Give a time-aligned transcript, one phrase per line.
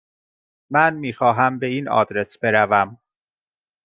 [0.69, 2.97] من میخواهم به این آدرس بروم.